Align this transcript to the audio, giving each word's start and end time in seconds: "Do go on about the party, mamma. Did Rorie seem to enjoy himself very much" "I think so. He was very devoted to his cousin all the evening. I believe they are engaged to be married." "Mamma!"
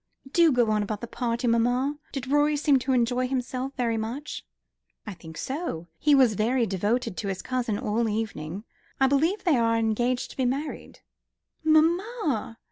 "Do 0.33 0.51
go 0.51 0.71
on 0.71 0.81
about 0.81 1.01
the 1.01 1.05
party, 1.07 1.45
mamma. 1.45 1.99
Did 2.11 2.25
Rorie 2.25 2.57
seem 2.57 2.79
to 2.79 2.91
enjoy 2.91 3.27
himself 3.27 3.73
very 3.77 3.97
much" 3.97 4.43
"I 5.05 5.13
think 5.13 5.37
so. 5.37 5.89
He 5.99 6.15
was 6.15 6.33
very 6.33 6.65
devoted 6.65 7.15
to 7.17 7.27
his 7.27 7.43
cousin 7.43 7.77
all 7.77 8.03
the 8.05 8.11
evening. 8.15 8.63
I 8.99 9.05
believe 9.05 9.43
they 9.43 9.57
are 9.57 9.77
engaged 9.77 10.31
to 10.31 10.37
be 10.37 10.45
married." 10.45 11.01
"Mamma!" 11.63 12.57